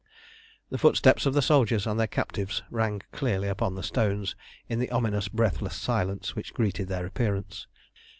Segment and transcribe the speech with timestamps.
[0.71, 4.35] The footsteps of the soldiers and their captives rang clearly upon the stones
[4.67, 7.67] in the ominous breathless silence which greeted their appearance.